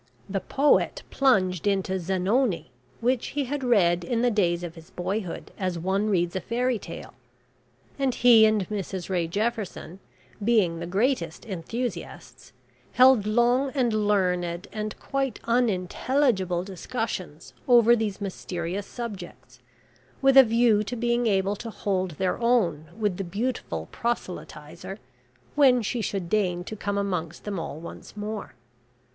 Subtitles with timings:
[0.27, 5.51] The poet plunged into "Zanoni," which he had read in the days of his boyhood
[5.59, 7.13] as one reads a fairy tale,
[7.99, 9.99] and he and Mrs Ray Jefferson,
[10.43, 12.51] being the greatest enthusiasts,
[12.93, 19.59] held long and learned and quite unintelligible discussions over these mysterious subjects,
[20.19, 24.97] with a view to being able to hold their own with the beautiful proselytiser
[25.53, 28.55] when she should deign to come amongst them all once more.